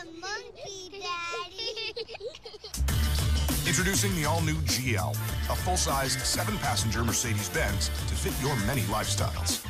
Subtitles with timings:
[0.00, 1.94] a monkey, Daddy.
[3.66, 9.67] Introducing the all-new GL, a full-sized, seven-passenger Mercedes-Benz to fit your many lifestyles.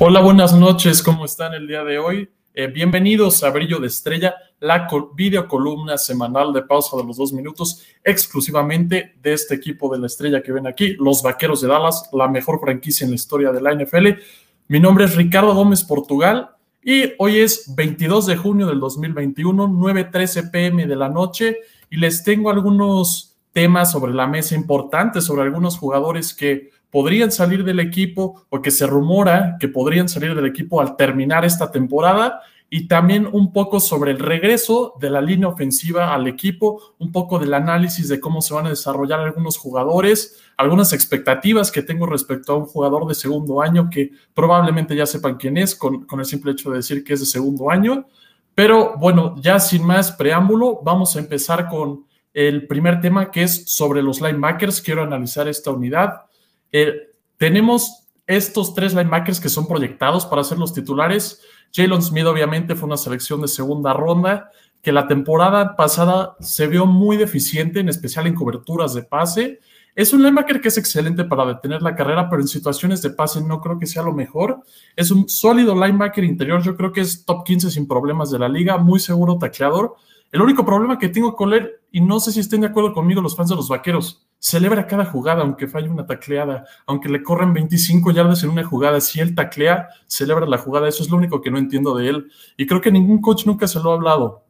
[0.00, 2.28] Hola, buenas noches, ¿cómo están el día de hoy?
[2.52, 7.32] Eh, bienvenidos a Brillo de Estrella, la co- videocolumna semanal de pausa de los dos
[7.32, 12.08] minutos, exclusivamente de este equipo de la estrella que ven aquí, los Vaqueros de Dallas,
[12.12, 14.08] la mejor franquicia en la historia de la NFL.
[14.68, 16.50] Mi nombre es Ricardo Gómez Portugal
[16.82, 21.58] y hoy es 22 de junio del 2021, 9:13 pm de la noche,
[21.90, 27.64] y les tengo algunos temas sobre la mesa importantes, sobre algunos jugadores que podrían salir
[27.64, 32.40] del equipo o que se rumora que podrían salir del equipo al terminar esta temporada
[32.70, 37.40] y también un poco sobre el regreso de la línea ofensiva al equipo, un poco
[37.40, 42.52] del análisis de cómo se van a desarrollar algunos jugadores, algunas expectativas que tengo respecto
[42.52, 46.26] a un jugador de segundo año que probablemente ya sepan quién es con, con el
[46.26, 48.06] simple hecho de decir que es de segundo año.
[48.54, 53.64] Pero bueno, ya sin más preámbulo, vamos a empezar con el primer tema que es
[53.66, 54.80] sobre los linebackers.
[54.80, 56.26] Quiero analizar esta unidad.
[56.76, 61.40] Eh, tenemos estos tres linebackers que son proyectados para ser los titulares.
[61.72, 64.50] Jalen Smith obviamente fue una selección de segunda ronda
[64.82, 69.60] que la temporada pasada se vio muy deficiente, en especial en coberturas de pase.
[69.94, 73.40] Es un linebacker que es excelente para detener la carrera, pero en situaciones de pase
[73.40, 74.58] no creo que sea lo mejor.
[74.96, 78.48] Es un sólido linebacker interior, yo creo que es top 15 sin problemas de la
[78.48, 79.94] liga, muy seguro tacleador.
[80.32, 83.22] El único problema que tengo con él, y no sé si estén de acuerdo conmigo
[83.22, 87.54] los fans de los vaqueros, celebra cada jugada, aunque falle una tacleada, aunque le corren
[87.54, 91.40] 25 yardas en una jugada, si él taclea, celebra la jugada, eso es lo único
[91.40, 92.30] que no entiendo de él.
[92.58, 94.44] Y creo que ningún coach nunca se lo ha hablado.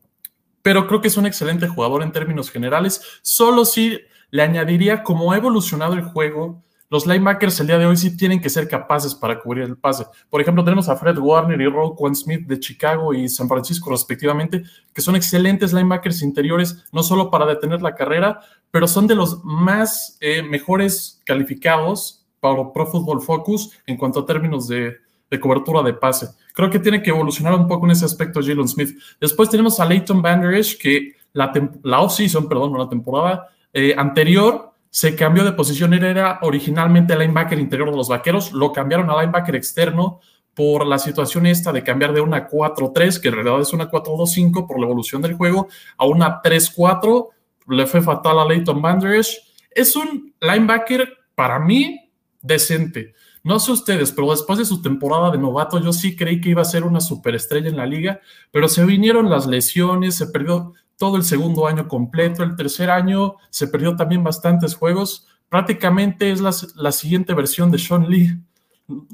[0.62, 4.00] Pero creo que es un excelente jugador en términos generales, solo si
[4.30, 6.64] le añadiría cómo ha evolucionado el juego.
[6.94, 10.06] Los linebackers el día de hoy sí tienen que ser capaces para cubrir el pase.
[10.30, 14.62] Por ejemplo, tenemos a Fred Warner y Roquan Smith de Chicago y San Francisco respectivamente,
[14.92, 18.38] que son excelentes linebackers interiores, no solo para detener la carrera,
[18.70, 24.26] pero son de los más eh, mejores calificados para Pro Football Focus en cuanto a
[24.26, 24.96] términos de,
[25.28, 26.28] de cobertura de pase.
[26.52, 28.96] Creo que tiene que evolucionar un poco en ese aspecto Jalen Smith.
[29.20, 31.52] Después tenemos a Leighton Vander Esch, que la,
[31.82, 35.92] la off-season, perdón, la temporada eh, anterior se cambió de posición.
[35.92, 40.20] Era originalmente linebacker interior de los vaqueros, lo cambiaron a linebacker externo
[40.54, 44.68] por la situación esta de cambiar de una 4-3, que en realidad es una 4-2-5
[44.68, 45.66] por la evolución del juego,
[45.96, 47.26] a una 3-4.
[47.70, 49.36] Le fue fatal a Leighton Vander Esch.
[49.68, 53.14] Es un linebacker, para mí, decente.
[53.42, 56.62] No sé ustedes, pero después de su temporada de novato, yo sí creí que iba
[56.62, 58.20] a ser una superestrella en la liga,
[58.52, 63.36] pero se vinieron las lesiones, se perdió todo el segundo año completo, el tercer año
[63.50, 65.26] se perdió también bastantes juegos.
[65.48, 68.38] Prácticamente es la, la siguiente versión de Sean Lee.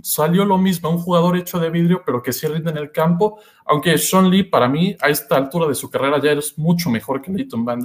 [0.03, 3.39] Salió lo mismo, un jugador hecho de vidrio, pero que sí rinde en el campo,
[3.65, 7.23] aunque Sean Lee para mí a esta altura de su carrera ya es mucho mejor
[7.23, 7.81] que Leighton Van.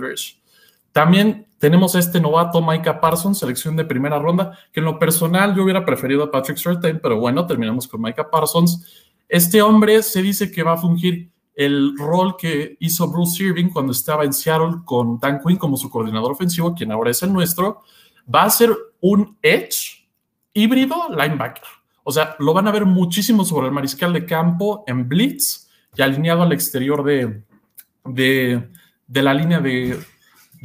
[0.92, 5.56] También tenemos a este novato Micah Parsons, selección de primera ronda, que en lo personal
[5.56, 9.12] yo hubiera preferido a Patrick Surtain, pero bueno, terminamos con Micah Parsons.
[9.28, 13.92] Este hombre se dice que va a fungir el rol que hizo Bruce Irving cuando
[13.92, 17.82] estaba en Seattle con Dan Quinn como su coordinador ofensivo, quien ahora es el nuestro,
[18.34, 20.08] va a ser un edge
[20.54, 21.64] híbrido linebacker.
[22.04, 26.02] O sea, lo van a ver muchísimo sobre el mariscal de campo en blitz y
[26.02, 27.44] alineado al exterior de,
[28.04, 28.70] de,
[29.08, 29.98] de la línea de,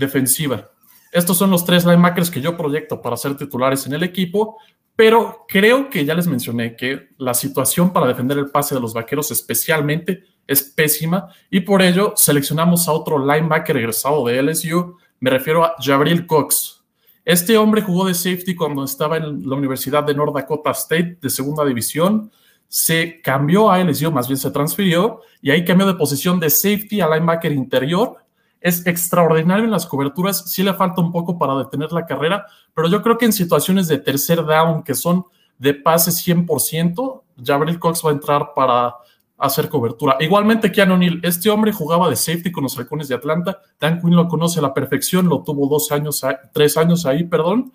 [0.00, 0.70] defensiva.
[1.12, 4.58] Estos son los tres linebackers que yo proyecto para ser titulares en el equipo,
[4.96, 8.92] pero creo que ya les mencioné que la situación para defender el pase de los
[8.92, 11.28] vaqueros especialmente es pésima.
[11.48, 16.82] Y por ello seleccionamos a otro linebacker egresado de LSU, me refiero a Jabril Cox.
[17.24, 21.30] Este hombre jugó de safety cuando estaba en la Universidad de North Dakota State de
[21.30, 22.32] segunda división,
[22.66, 27.00] se cambió a LSU, más bien se transfirió y ahí cambió de posición de safety
[27.00, 28.16] a linebacker interior.
[28.60, 32.44] Es extraordinario en las coberturas, sí le falta un poco para detener la carrera,
[32.74, 35.24] pero yo creo que en situaciones de tercer down que son
[35.58, 38.96] de pase 100%, Jabril Cox va a entrar para
[39.40, 40.16] hacer cobertura.
[40.20, 44.14] Igualmente, Keanu Neal, este hombre jugaba de safety con los halcones de Atlanta, Dan Quinn
[44.14, 46.22] lo conoce a la perfección, lo tuvo dos años,
[46.52, 47.72] tres años ahí, perdón,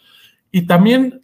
[0.51, 1.21] y también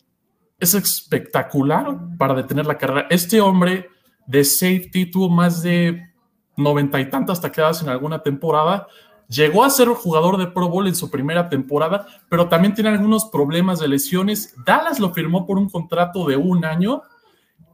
[0.59, 3.07] es espectacular para detener la carrera.
[3.09, 3.89] Este hombre
[4.27, 6.09] de safety, tuvo más de
[6.57, 8.87] noventa y tantas tacleadas en alguna temporada.
[9.27, 13.25] Llegó a ser jugador de Pro Bowl en su primera temporada, pero también tiene algunos
[13.25, 14.53] problemas de lesiones.
[14.65, 17.01] Dallas lo firmó por un contrato de un año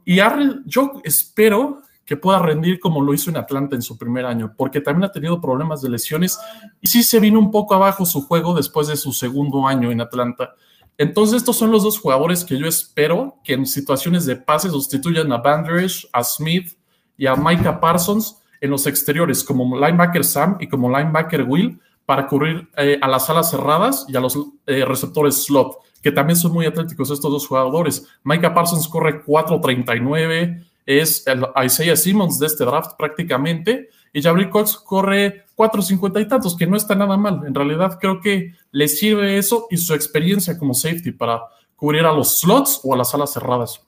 [0.04, 0.20] y
[0.66, 4.80] yo espero que pueda rendir como lo hizo en Atlanta en su primer año, porque
[4.80, 6.40] también ha tenido problemas de lesiones
[6.80, 10.00] y sí se vino un poco abajo su juego después de su segundo año en
[10.00, 10.54] Atlanta.
[10.96, 15.30] Entonces, estos son los dos jugadores que yo espero que en situaciones de pase sustituyan
[15.32, 16.78] a Banderish, a Smith
[17.18, 22.26] y a Micah Parsons en los exteriores, como linebacker Sam y como linebacker Will, para
[22.26, 24.34] cubrir eh, a las alas cerradas y a los
[24.66, 28.06] eh, receptores slot, que también son muy atléticos estos dos jugadores.
[28.24, 34.76] Micah Parsons corre 4.39, es el Isaiah Simmons de este draft prácticamente, y Jabril Cox
[34.76, 37.42] corre 4.50 y tantos, que no está nada mal.
[37.46, 41.42] En realidad creo que le sirve eso y su experiencia como safety para
[41.76, 43.82] cubrir a los slots o a las alas cerradas.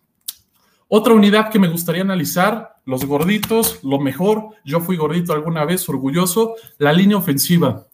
[0.88, 5.88] Otra unidad que me gustaría analizar, los gorditos, lo mejor, yo fui gordito alguna vez,
[5.88, 7.87] orgulloso, la línea ofensiva.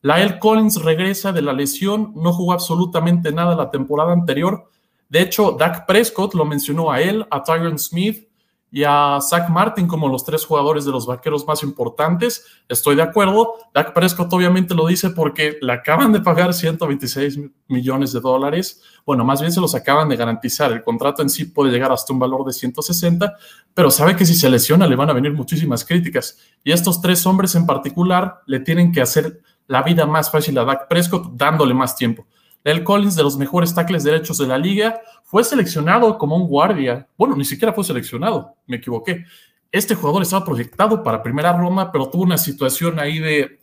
[0.00, 4.70] Lael Collins regresa de la lesión, no jugó absolutamente nada la temporada anterior.
[5.10, 8.26] De hecho, Dak Prescott lo mencionó a él, a Tyron Smith,
[8.74, 12.44] y a Zach Martin como los tres jugadores de los vaqueros más importantes.
[12.68, 13.54] Estoy de acuerdo.
[13.72, 17.38] Dak Prescott obviamente lo dice porque le acaban de pagar 126
[17.68, 18.82] millones de dólares.
[19.06, 20.72] Bueno, más bien se los acaban de garantizar.
[20.72, 23.36] El contrato en sí puede llegar hasta un valor de 160,
[23.74, 26.36] pero sabe que si se lesiona le van a venir muchísimas críticas.
[26.64, 30.64] Y estos tres hombres en particular le tienen que hacer la vida más fácil a
[30.64, 32.26] Dak Prescott dándole más tiempo.
[32.64, 35.00] El Collins, de los mejores tackles derechos de la liga,
[35.34, 37.08] fue seleccionado como un guardia.
[37.18, 39.24] Bueno, ni siquiera fue seleccionado, me equivoqué.
[39.72, 43.58] Este jugador estaba proyectado para primera ronda, pero tuvo una situación ahí de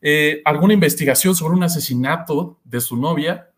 [0.00, 3.50] eh, alguna investigación sobre un asesinato de su novia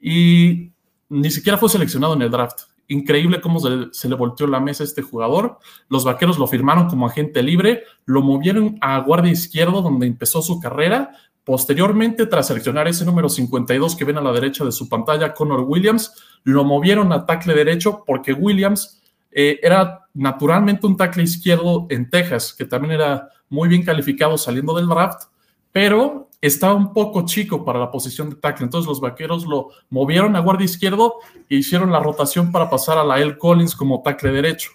[0.00, 0.70] y
[1.08, 2.68] ni siquiera fue seleccionado en el draft.
[2.86, 5.58] Increíble cómo se, se, le volteó la mesa a este jugador.
[5.88, 10.60] Los vaqueros lo firmaron como agente libre, lo movieron a guardia izquierdo donde empezó su
[10.60, 11.10] carrera,
[11.44, 15.60] Posteriormente, tras seleccionar ese número 52 que ven a la derecha de su pantalla, Connor
[15.60, 19.02] Williams, lo movieron a tackle derecho porque Williams
[19.32, 24.74] eh, era naturalmente un tackle izquierdo en Texas, que también era muy bien calificado saliendo
[24.74, 25.24] del draft,
[25.72, 28.64] pero estaba un poco chico para la posición de tackle.
[28.64, 31.16] Entonces los vaqueros lo movieron a guardia izquierdo
[31.48, 33.38] e hicieron la rotación para pasar a la L.
[33.38, 34.70] Collins como tackle derecho.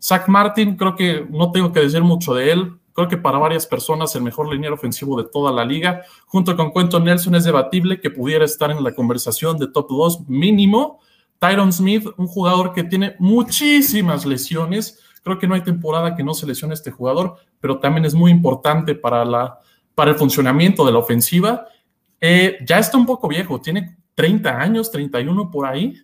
[0.00, 2.72] Zach Martin, creo que no tengo que decir mucho de él.
[2.94, 6.02] Creo que para varias personas el mejor liniero ofensivo de toda la liga.
[6.26, 10.28] Junto con Cuento Nelson es debatible que pudiera estar en la conversación de top 2
[10.28, 11.00] mínimo.
[11.38, 15.00] Tyron Smith, un jugador que tiene muchísimas lesiones.
[15.22, 18.30] Creo que no hay temporada que no se lesione este jugador, pero también es muy
[18.30, 19.58] importante para, la,
[19.94, 21.66] para el funcionamiento de la ofensiva.
[22.20, 25.94] Eh, ya está un poco viejo, tiene 30 años, 31 por ahí.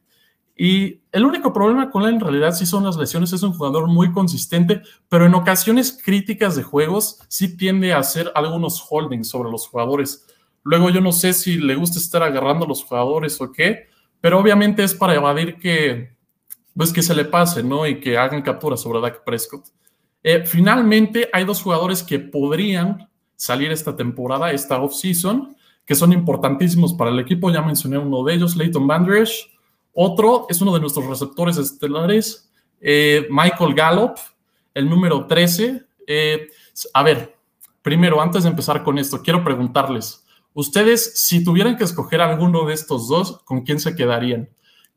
[0.60, 3.32] Y el único problema con él en realidad sí son las lesiones.
[3.32, 8.32] Es un jugador muy consistente, pero en ocasiones críticas de juegos sí tiende a hacer
[8.34, 10.26] algunos holdings sobre los jugadores.
[10.64, 13.86] Luego yo no sé si le gusta estar agarrando a los jugadores o qué,
[14.20, 16.16] pero obviamente es para evadir que,
[16.76, 17.86] pues que se le pase, ¿no?
[17.86, 19.66] Y que hagan captura sobre Dak Prescott.
[20.24, 25.56] Eh, finalmente hay dos jugadores que podrían salir esta temporada, esta off-season,
[25.86, 27.48] que son importantísimos para el equipo.
[27.52, 29.56] Ya mencioné uno de ellos, Leighton Bandridge
[30.00, 32.48] otro es uno de nuestros receptores estelares,
[32.80, 34.12] eh, Michael Gallup,
[34.72, 35.84] el número 13.
[36.06, 36.48] Eh,
[36.94, 37.36] a ver,
[37.82, 40.24] primero, antes de empezar con esto, quiero preguntarles,
[40.54, 44.48] ustedes, si tuvieran que escoger alguno de estos dos, ¿con quién se quedarían?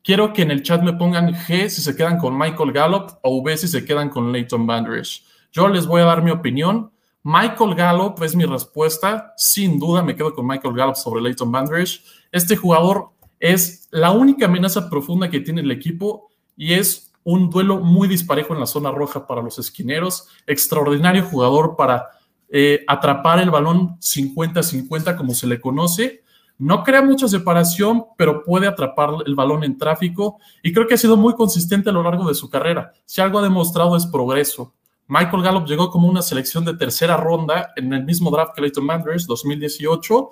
[0.03, 3.37] Quiero que en el chat me pongan G si se quedan con Michael Gallup o
[3.37, 5.23] V si se quedan con Leighton Bandridge.
[5.51, 6.91] Yo les voy a dar mi opinión.
[7.23, 9.33] Michael Gallup es mi respuesta.
[9.35, 12.03] Sin duda me quedo con Michael Gallup sobre Leighton Bandridge.
[12.31, 13.09] Este jugador
[13.41, 18.53] es la única amenaza profunda que tiene el equipo y es un duelo muy disparejo
[18.53, 20.27] en la zona roja para los esquineros.
[20.45, 22.05] Extraordinario jugador para
[22.49, 26.23] eh, atrapar el balón 50-50 como se le conoce.
[26.59, 30.97] No crea mucha separación, pero puede atrapar el balón en tráfico y creo que ha
[30.97, 32.93] sido muy consistente a lo largo de su carrera.
[33.05, 34.75] Si algo ha demostrado es progreso.
[35.07, 38.85] Michael Gallup llegó como una selección de tercera ronda en el mismo draft que Leighton
[38.85, 40.29] Manders 2018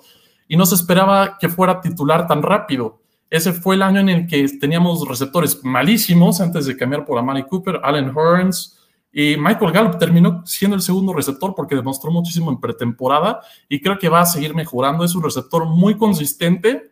[0.50, 2.98] y no se esperaba que fuera titular tan rápido.
[3.30, 7.44] Ese fue el año en el que teníamos receptores malísimos antes de cambiar por Amari
[7.44, 8.76] Cooper, Allen Hearns
[9.12, 13.96] y Michael Gallup terminó siendo el segundo receptor porque demostró muchísimo en pretemporada y creo
[13.96, 15.04] que va a seguir mejorando.
[15.04, 16.90] Es un receptor muy consistente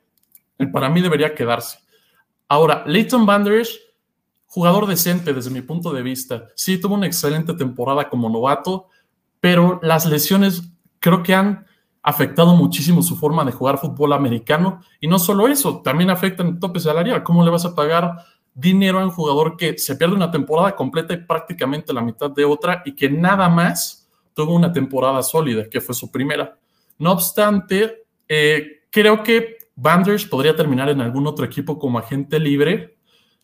[0.66, 1.80] para mí debería quedarse.
[2.46, 3.76] Ahora, Leighton Banders,
[4.46, 6.46] jugador decente desde mi punto de vista.
[6.54, 8.86] Sí, tuvo una excelente temporada como novato,
[9.40, 10.62] pero las lesiones
[11.00, 11.66] creo que han
[12.02, 14.80] afectado muchísimo su forma de jugar fútbol americano.
[15.00, 17.22] Y no solo eso, también afecta el tope salarial.
[17.22, 18.16] ¿Cómo le vas a pagar
[18.54, 22.44] dinero a un jugador que se pierde una temporada completa y prácticamente la mitad de
[22.44, 26.58] otra y que nada más tuvo una temporada sólida, que fue su primera.
[26.98, 32.98] No obstante, eh, creo que Banders podría terminar en algún otro equipo como agente libre.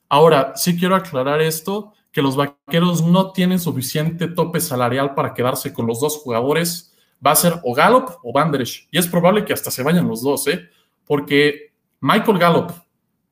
[0.08, 5.72] Ahora, sí quiero aclarar esto, que los vaqueros no tienen suficiente tope salarial para quedarse
[5.72, 6.93] con los dos jugadores.
[7.24, 8.88] Va a ser o Gallup o Banders.
[8.90, 10.68] Y es probable que hasta se vayan los dos, ¿eh?
[11.04, 12.72] Porque Michael Gallup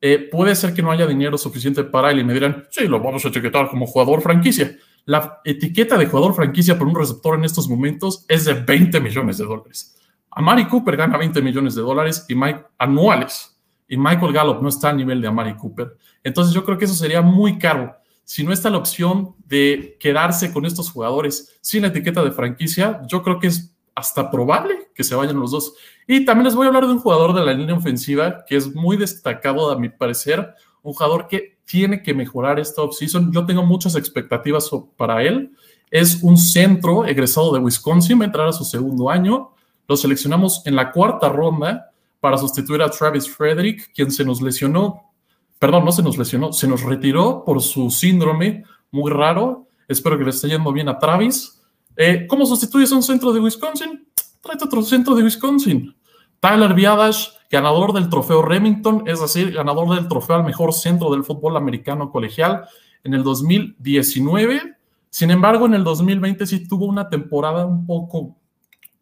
[0.00, 3.00] eh, puede ser que no haya dinero suficiente para él y me dirán, sí, lo
[3.00, 4.76] vamos a etiquetar como jugador franquicia.
[5.04, 9.38] La etiqueta de jugador franquicia por un receptor en estos momentos es de 20 millones
[9.38, 9.96] de dólares.
[10.30, 14.88] Amari Cooper gana 20 millones de dólares y Mike, anuales y Michael Gallup no está
[14.90, 15.96] a nivel de Amari Cooper.
[16.25, 17.94] Entonces yo creo que eso sería muy caro.
[18.25, 23.02] Si no está la opción de quedarse con estos jugadores sin la etiqueta de franquicia,
[23.06, 25.75] yo creo que es hasta probable que se vayan los dos.
[26.06, 28.75] Y también les voy a hablar de un jugador de la línea ofensiva que es
[28.75, 33.32] muy destacado, a mi parecer, un jugador que tiene que mejorar esta offseason.
[33.32, 35.52] Yo tengo muchas expectativas para él.
[35.90, 39.52] Es un centro egresado de Wisconsin, va a entrar a su segundo año.
[39.87, 45.11] Lo seleccionamos en la cuarta ronda para sustituir a Travis Frederick, quien se nos lesionó,
[45.58, 49.66] perdón, no se nos lesionó, se nos retiró por su síndrome muy raro.
[49.88, 51.62] Espero que le esté yendo bien a Travis.
[51.96, 54.06] Eh, ¿Cómo sustituyes a un centro de Wisconsin?
[54.40, 55.94] Tráete otro centro de Wisconsin.
[56.40, 61.22] Tyler Biadash, ganador del trofeo Remington, es decir, ganador del trofeo al mejor centro del
[61.22, 62.64] fútbol americano colegial
[63.04, 64.76] en el 2019.
[65.11, 68.34] Sin embargo, en el 2020 sí tuvo una temporada un poco,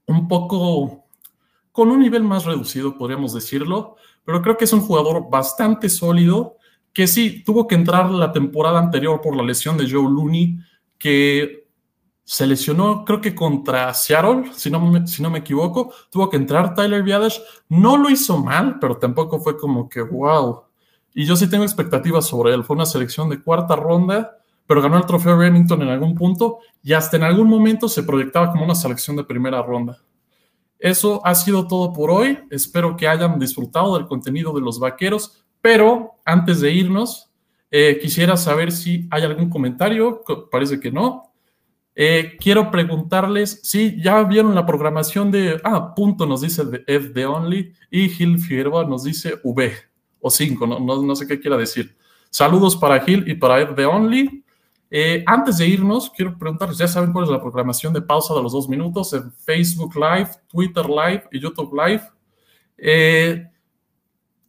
[0.06, 1.04] un poco,
[1.72, 6.56] con un nivel más reducido, podríamos decirlo, pero creo que es un jugador bastante sólido,
[6.92, 10.58] que sí, tuvo que entrar la temporada anterior por la lesión de Joe Looney,
[10.98, 11.59] que
[12.30, 16.36] se lesionó, creo que contra Seattle, si no, me, si no me equivoco, tuvo que
[16.36, 20.62] entrar Tyler Biadash, no lo hizo mal, pero tampoco fue como que wow.
[21.12, 24.96] Y yo sí tengo expectativas sobre él, fue una selección de cuarta ronda, pero ganó
[24.96, 28.76] el trofeo Remington en algún punto y hasta en algún momento se proyectaba como una
[28.76, 29.98] selección de primera ronda.
[30.78, 35.44] Eso ha sido todo por hoy, espero que hayan disfrutado del contenido de los vaqueros,
[35.60, 37.28] pero antes de irnos,
[37.72, 41.29] eh, quisiera saber si hay algún comentario, parece que no,
[41.94, 45.60] eh, quiero preguntarles si ya vieron la programación de.
[45.64, 49.72] Ah, punto nos dice F de Only y Gil Figueroa nos dice V
[50.20, 51.96] o 5, no, no, sé qué quiera decir.
[52.30, 54.44] Saludos para Gil y para F de Only.
[54.92, 58.42] Eh, antes de irnos, quiero preguntarles, ya saben cuál es la programación de pausa de
[58.42, 62.02] los dos minutos en Facebook Live, Twitter Live y YouTube Live.
[62.76, 63.46] Eh,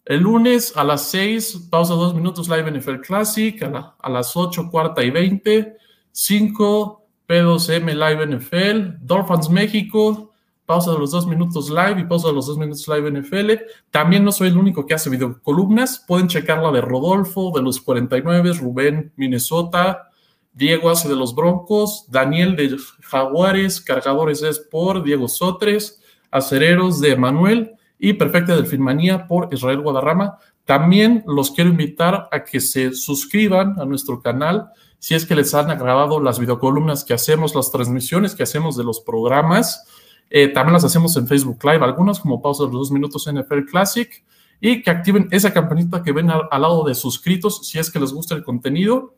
[0.05, 4.69] el lunes a las 6, pausa dos minutos Live NFL Classic, a, a las 8,
[4.71, 5.77] cuarta y 20,
[6.12, 7.00] 5
[7.31, 10.33] P2M Live NFL, Dolphins México,
[10.65, 13.51] pausa de los dos minutos live y pausa de los dos minutos live NFL.
[13.89, 16.03] También no soy el único que hace videocolumnas.
[16.05, 20.09] Pueden checar la de Rodolfo, de los 49, Rubén, Minnesota,
[20.51, 27.15] Diego hace de los Broncos, Daniel de Jaguares, Cargadores de Sport, Diego Sotres, Acereros de
[27.15, 30.38] Manuel y Perfecta Delfinmanía por Israel Guadarrama.
[30.71, 35.53] También los quiero invitar a que se suscriban a nuestro canal si es que les
[35.53, 39.85] han agradado las videocolumnas que hacemos, las transmisiones que hacemos de los programas.
[40.29, 43.65] Eh, también las hacemos en Facebook Live, algunas como pausa de los dos minutos NFL
[43.69, 44.23] Classic,
[44.61, 48.13] y que activen esa campanita que ven al, lado de suscritos si es que les
[48.13, 49.13] gusta el contenido.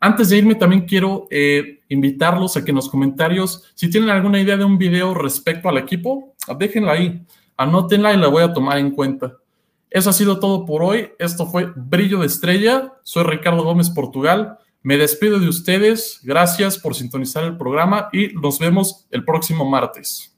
[0.00, 4.40] Antes de irme, también quiero eh, invitarlos a que en los comentarios, si tienen alguna
[4.40, 7.24] idea de un video respecto al equipo, déjenla ahí,
[7.56, 9.36] anótenla y la voy a tomar en cuenta.
[9.90, 11.10] Eso ha sido todo por hoy.
[11.18, 12.94] Esto fue Brillo de Estrella.
[13.02, 14.58] Soy Ricardo Gómez Portugal.
[14.82, 20.37] Me despido de ustedes, gracias por sintonizar el programa y nos vemos el próximo martes.